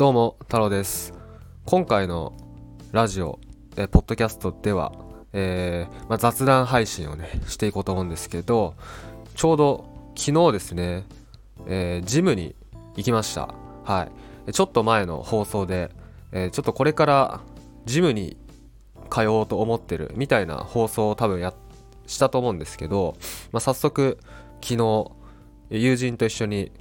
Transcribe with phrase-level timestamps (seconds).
[0.00, 1.12] どうも太郎です。
[1.66, 2.32] 今回の
[2.90, 3.38] ラジオ
[3.76, 4.92] えポッドキャストでは、
[5.34, 8.76] えーまあ、雑談配信をねしていこうと思うんですけど
[9.34, 11.04] ちょうど昨日ですね、
[11.66, 12.56] えージムに
[12.96, 13.52] 行きました。
[13.84, 14.08] は
[14.48, 14.52] い。
[14.54, 15.90] ちょっと前の放送で、
[16.32, 17.40] えちょっとこれから
[17.84, 18.38] ジムに
[19.10, 21.52] 通おうと思ってるみたいな放送を多分や
[22.06, 23.16] したと思うんですけど、
[23.52, 24.16] まあ、早速
[24.62, 25.10] 昨日
[25.68, 26.72] 友人と一緒に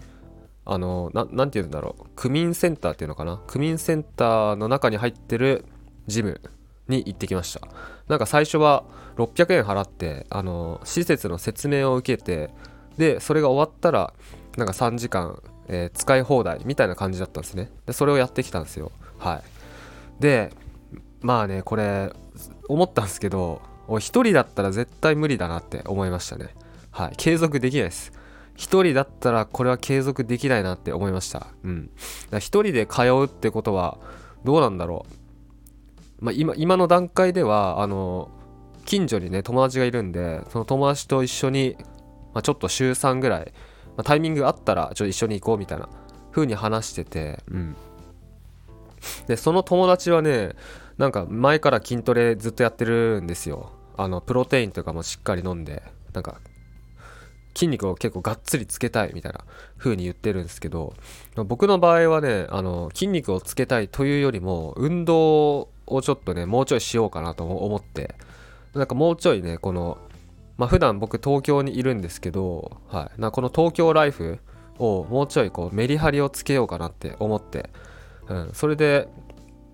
[0.72, 2.04] あのななんて言うんだろう。
[2.16, 3.42] 区民センターっていうのかな？
[3.48, 5.66] 区民センターの中に入ってる
[6.06, 6.40] ジム
[6.88, 7.68] に行ってきました。
[8.08, 8.84] なんか最初は
[9.18, 12.52] 600円払ってあの施設の説明を受けて
[12.98, 14.14] でそれが終わったら
[14.58, 17.72] なんか3時間、えー使い放題みたいな感じだったんですね。
[17.88, 18.92] でそれをやってきたんですよ。
[19.18, 20.22] はい。
[20.22, 20.54] で
[21.22, 22.14] まあねこれ
[22.68, 26.54] 思ったんですけどお一人だったら絶対無理だなって思いましたね。
[26.92, 27.14] はい。
[27.18, 28.19] 継続できないです。
[28.60, 31.48] 一人だったらこれは継続できないなって思いました。
[31.64, 31.86] うん。
[31.86, 31.96] だか
[32.32, 33.98] ら一人で通うってことは
[34.44, 35.06] どうなんだろ
[36.22, 36.26] う。
[36.26, 38.30] まあ今今の段階ではあの
[38.84, 41.78] 近所にね友達がいるんでその友達と一緒に、
[42.34, 43.54] まあ、ちょっと週3ぐらい、
[43.96, 45.88] まあ、タイミングあったらちょっと一緒に行こうみたいな
[46.34, 47.78] 風に話しててうん。
[49.28, 50.52] でその友達はね
[50.98, 53.72] なんか前から筋トレずっとやってるんですよ。
[53.96, 56.42] あのプロテインとかもしっかり飲んでなんか
[57.60, 59.44] 筋肉を結構がっつりつけたいみたいな
[59.78, 60.94] 風に言ってるんですけど
[61.36, 68.16] 僕の場合はねあの筋肉をつけたいというよりも運動をちょっとねもうちょいしようかなと思って
[68.74, 69.98] なんかもうちょいねこの
[70.58, 74.40] まあ普段僕東京にいるんですけど、はい、なこの東京ライフ
[74.78, 77.70] をもうちょいこうメリハリをつけようかなって思って、
[78.30, 79.10] うん、それで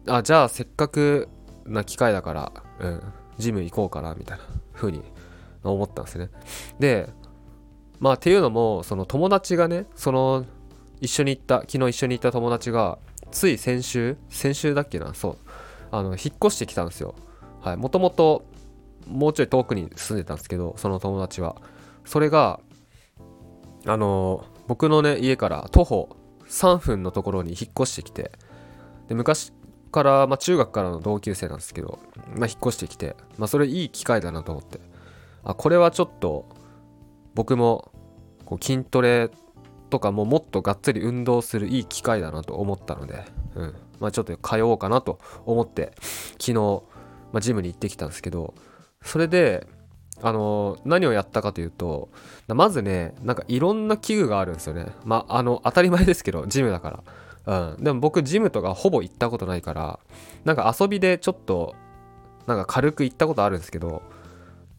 [0.08, 1.30] あじゃあせっかく
[1.66, 3.04] な機会だから、うん、
[3.38, 5.04] ジム行こうかなみたいな風に
[5.64, 6.30] 思ったんですね。
[6.80, 7.10] で
[8.00, 10.46] まあっていうのもその友達がねその
[11.02, 12.98] 一緒に行った昨日一緒に行った友達が
[13.32, 15.38] つい先週先週だっけなそう
[15.92, 17.16] あの引っ越してきたんですよ。
[17.62, 18.46] はいもともと
[19.08, 21.56] もうちょい遠くに住んでたんですけどその友達は。
[22.06, 22.60] それが
[23.88, 26.16] あの僕のね家から徒歩
[26.48, 28.32] 3分のところに引っ越してきて
[29.08, 29.52] で昔
[29.92, 32.00] から、まあ、中学からの同級生なんですけど、
[32.36, 34.80] まあ、引っ越してきて、まあ、それいい機会だなと思って。
[35.44, 36.46] あこれはちょっと
[37.36, 37.92] 僕も
[38.46, 39.30] こう筋トレ
[39.90, 43.24] とかももっとがっつり運動するいい機会だなと思ったので、
[43.56, 43.76] うん。
[44.00, 45.94] まあ、ちょっと通おうかなと思って
[46.34, 46.54] 昨日、
[47.32, 48.54] まあ、ジムに行ってきたんですけど
[49.02, 49.68] それで
[50.22, 52.10] あの何をやったかというと
[52.48, 54.88] まずねなんかいろんな器具があるんですよね。
[55.04, 57.04] まああの当たり前ですけどジムだから。
[57.48, 60.00] うん、でも僕ジムとかほぼ行ったことないから
[60.46, 61.76] なんか遊びでちょっと
[62.48, 64.02] なんか軽く行ったことあるんですけど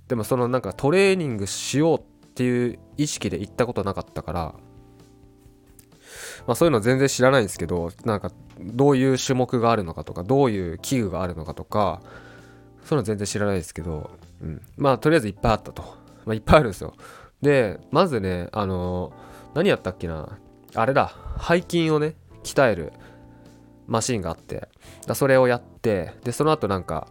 [0.08, 4.54] でもそのなんかトレーニングしようってっていう意識で行ったことなかったから
[6.46, 8.30] まあそういうの全然知らないんですけどなんか
[8.60, 12.02] どういう種目があるのかとかどういう器具があるのかとか
[12.84, 14.10] そういうの全然知らないですけど、
[14.42, 15.82] うん、まあとりあえずいっぱいあったと、
[16.26, 16.92] まあ、いっぱいあるんですよ。
[17.40, 19.14] でまずねあの
[19.54, 20.38] 何やったっけな？
[20.74, 21.14] あれだ。
[21.40, 22.92] 背筋をね鍛える
[23.86, 24.68] マシンがあって
[25.06, 27.08] だそれをやってでその後なんか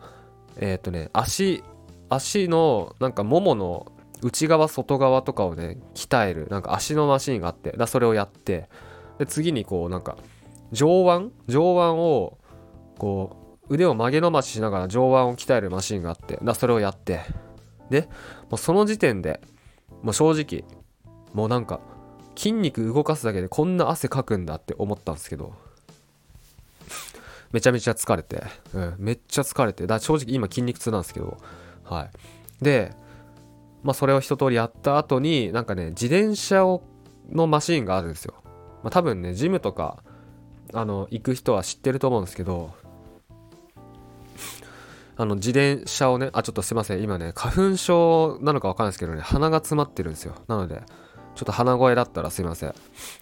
[0.57, 1.63] えっ、とね足
[2.09, 3.91] 足のなんかももの
[4.21, 8.69] 内側外側とかをね鍛えるなんか足のマシンがあってだそれをやって
[9.19, 10.17] で次にこうなんか
[10.71, 11.31] 上腕？
[11.47, 12.37] 上腕を
[12.97, 13.37] こ
[13.69, 17.21] う腕を曲げ伸ばししながら上腕を鍛えるマシンがあってだそれをやって
[17.89, 18.09] で
[18.49, 19.41] もうその時点で
[20.01, 20.63] もう正直
[21.33, 21.79] もうなんか
[22.35, 25.53] 筋肉動かすだけでこんな汗かくんだって思ったんですけど
[27.51, 28.43] めちゃめちゃ疲れて、
[28.73, 31.37] うん、めっちゃ疲れてだ正直今筋肉痛なんですけど
[31.83, 32.63] はい。
[32.63, 32.93] で
[33.85, 36.83] まあそれを一通りやった後になんかね自転車を
[37.31, 38.33] のマシーンがあるんですよ、
[38.83, 40.03] まあ、多分ねジムとか
[40.73, 42.73] あの行く人は知ってると思うんですけど
[45.17, 47.01] あの自転車をねあちょっとすいません。
[47.03, 50.35] 今ね花粉症なのかわかんないですけどね鼻が詰まってるんですよ。
[50.47, 50.81] なので
[51.35, 52.73] ちょっと鼻声だったらすいません。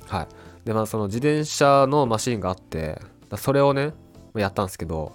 [0.07, 0.27] はい。
[0.65, 3.01] でまあその自転車のマシーンがあって
[3.37, 3.93] それをね
[4.33, 5.11] やったんですけど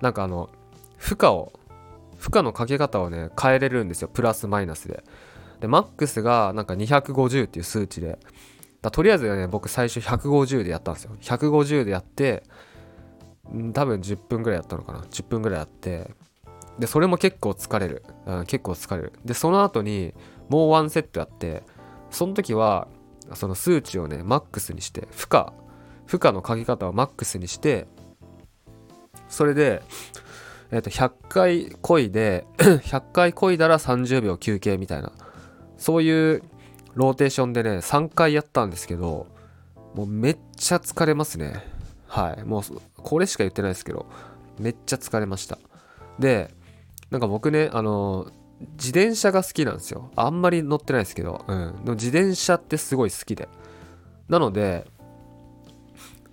[0.00, 0.50] なんかあの
[0.96, 1.52] 負荷を
[2.22, 4.08] 負荷のかけ方をね変えれるんですよ。
[4.08, 5.02] プラスマイナスで。
[5.58, 8.20] でマックスがなんか250っていう数値で。
[8.80, 11.16] だとりあえずね僕最初150でやったんですよ。
[11.20, 12.44] 150でやって
[13.74, 15.00] 多分10分ぐらいやったのかな。
[15.00, 16.12] 10分ぐらいやって。
[16.78, 19.12] でそれも結構疲れる、うん、結構疲れる。
[19.24, 20.14] でその後に
[20.48, 21.64] もうワンセットやって
[22.10, 22.86] その時は
[23.34, 25.46] その数値をねマックスにして負荷。
[26.06, 27.88] 負荷のかけ方をマックスにして
[29.28, 29.82] それで、
[30.72, 35.12] えー、と100回漕いで 100回漕いだら30秒休憩みたいな。
[35.76, 36.42] そういう
[36.94, 39.26] ローテーションでね3回やったんですけど
[39.94, 41.62] もうめっちゃ疲れますね。
[42.06, 42.44] はい。
[42.44, 42.62] もう
[42.96, 44.06] これしか言ってないですけど
[44.58, 45.58] めっちゃ疲れました。
[46.18, 46.50] で
[47.10, 48.30] なんか僕ねあの
[48.72, 50.10] 自転車が好きなんですよ。
[50.16, 53.48] あんまり乗ってないですけど、うん、でも自転車ってすごい好きで。
[54.28, 54.86] なので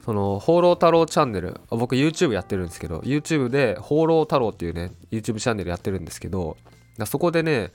[0.09, 6.57] その「放浪太郎チャンネル」僕 YouTube やってるんですけど YouTube で「放浪太郎」っていうね YouTube チャンネルやってるんですけど
[7.05, 7.71] そこでね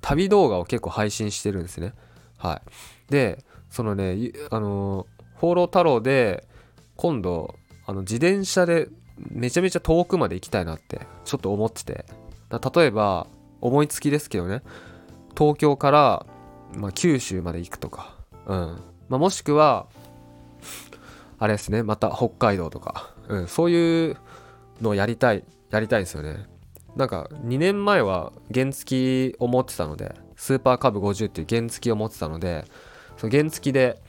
[0.00, 1.92] 旅動画を結構配信してるんですね。
[2.38, 2.62] は
[3.08, 3.12] い。
[3.12, 4.16] でそのね
[4.48, 6.48] あの「放浪太郎」で
[6.96, 7.54] 今度
[7.84, 8.88] あの自転車で
[9.18, 12.06] めちゃめちゃ遠くまで行きたいなってちょっと思ってて。
[12.50, 13.26] 例えば
[13.60, 14.62] 思いつきですけどね。
[15.36, 16.26] 東京から、
[16.76, 18.14] まあ、九州まで行くとか、
[18.46, 18.80] うん。
[19.10, 19.86] まあ、もしくは
[21.38, 21.82] あれですね。
[21.82, 24.16] また北海道とか、うん、そういう
[24.80, 26.46] のをやりたいやりたいですよね。
[26.96, 32.64] なんか2年前は原付を持ってたのでスーパーカブ50っていう原付を持ってたので
[33.16, 34.00] その原付で、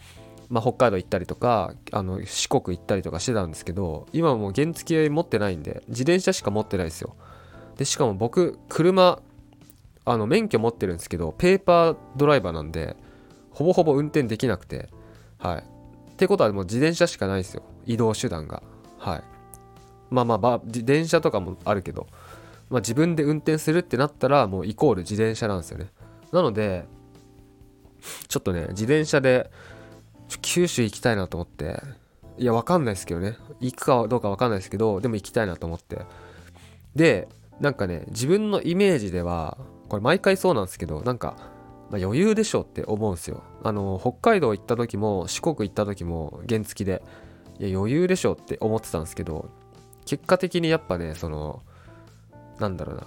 [0.50, 7.16] まあ、北海道行ったりとかあの四国行ったりとかしてたんですけど今はもう原付持ってないんで自転車しか持ってないですよ。
[7.78, 9.20] でしかも僕車
[10.06, 12.96] あの免許持ってるんですけどペーパードライバーなんで
[13.50, 14.90] ほぼほぼ運転できなくて。
[15.38, 15.75] はい。
[16.16, 17.64] ってことはもう自転車しかないですよ。
[17.86, 18.64] 移動手段が。
[18.98, 19.24] はい。
[20.10, 22.08] まあまあ自転車とかもあるけど、
[22.70, 25.88] まあ、自分で運転するってなったらもうイコール自転車なんですよね。
[26.32, 26.86] なので
[28.30, 29.52] ちょっとね自転車で
[30.42, 31.82] 九州行きたいなと思って。
[32.38, 33.38] いやわかんないですけどね。
[33.60, 36.00] 行くかどうかわかんないですけどでも行きたいなと思って。
[36.96, 37.28] で
[37.60, 39.58] なんかね自分のイメージでは
[39.90, 41.36] これ毎回そうなんですけどなんか、
[41.90, 43.44] まあ、余裕でしょって思うんですよ。
[43.64, 47.04] あの北海道行った時も四国行った時も原付で。
[47.60, 49.50] いや余裕でしょって思ってたんですけど
[50.06, 51.64] 結果的にやっぱねその
[52.60, 53.04] なんだろうな。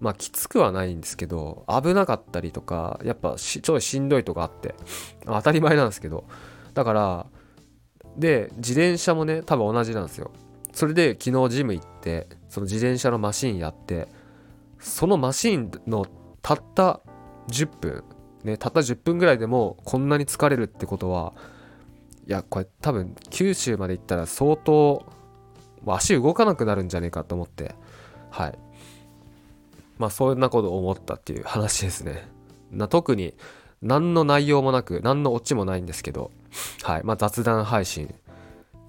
[0.00, 4.74] まあきつくはないんですけど危なかったりとかやっぱちょいしんどいとかあって
[5.24, 6.24] 当たり前なんですけど
[6.74, 7.26] だから
[8.16, 10.32] で自転車もね多分同じなんですよ。
[10.72, 14.08] それで昨日ジム行ってその自転車のマシンやって
[14.78, 16.06] そのマシンの
[16.40, 17.00] たった
[17.48, 18.04] 10分
[18.44, 21.32] ねたった10分ぐらいでもこんなに疲れるってことは
[22.26, 25.04] いやこれ多分九州まで行ったら相当
[25.86, 27.74] 足動かなくなるんじゃねえかと思って
[28.30, 28.58] はい。
[29.98, 32.26] まあそんなこと思ったっていう話ですね。
[32.70, 33.34] な特に
[33.82, 36.30] 何の内容もなく何のオチもないんですけど
[36.82, 37.02] はい。
[37.04, 38.14] まあ雑談配信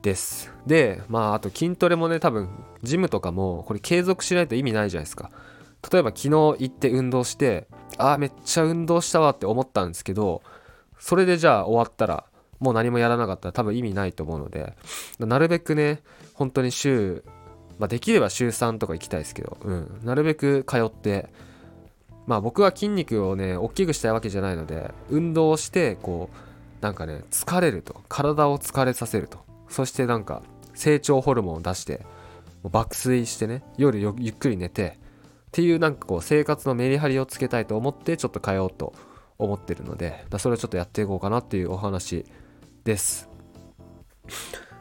[0.02, 0.52] です。
[0.66, 2.50] でまああと筋トレもね多分
[2.84, 5.32] ジムとかもこれ継続しないと意味ないじゃないですか。
[5.92, 10.42] 例えば昨日行って運動してああめっちゃ運動したわって思ったんですけど
[11.00, 12.26] それでじゃあ終わったら
[12.60, 14.74] もう何もやらなかったら多分意味ないと思うので
[15.20, 16.02] なるべくね
[16.34, 17.24] 本当に週、
[17.78, 21.30] まあ、できれば週3とか行きたいですけど、うん、なるべく通って
[22.26, 29.44] まあ僕は筋肉をね大きくしたいわけじゃないので運動してこうなんかね疲れると体を疲れさせると。
[29.74, 30.44] そしてなんか
[30.76, 32.06] 成長ホルモンを出して
[32.64, 35.00] 爆睡してね夜ゆっくり寝て
[35.54, 38.96] っていうなんかこう生活のメリハリをつけたいと思ってちょっと変えようと
[39.38, 42.26] 思ってるのでそれをちょっとやっていこうかなっていうお話
[42.84, 43.30] です。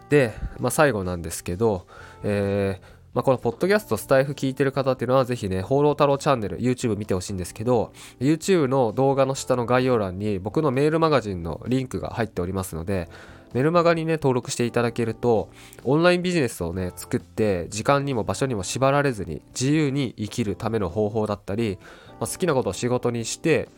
[0.09, 1.87] で、まあ、最後なんですけど、
[2.23, 13.11] えーまあ、このポッドキャストスタイフ聞いてる方っていうのはぜひね、放浪太郎チャンネル、YouTube 見てほしいんですけど、YouTube の動画の下の概要欄に僕のメールマガジンのリンクが入っておりますので、
[13.52, 15.50] メルマガにね、登録していただけると、
[15.85, 21.78] オンラインビジネスをね、作って、時間にも場所にも縛られずに、自由に生きるための方法だったり、
[22.21, 23.68] まあ、好きなことを仕事にして、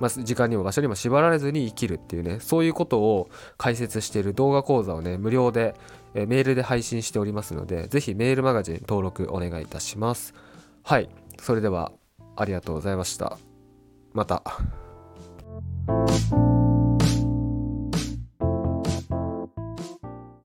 [0.00, 5.74] まあ、時間にも場所にも縛られずに生きるっていうね、そういうことを解説している動画講座をね、無料で、
[6.14, 10.34] えメールで配信しておりますので、ぜひメールマガジン登録お願いいたします。
[10.82, 11.08] はい、
[11.40, 11.92] それでは
[12.36, 13.38] ありがとうございました。
[14.12, 14.42] また。